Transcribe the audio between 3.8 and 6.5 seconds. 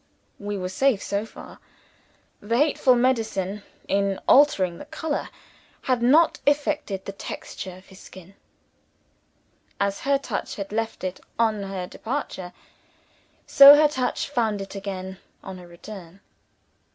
in altering the color, had not